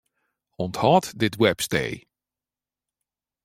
[0.63, 1.97] Unthâld dit webstee.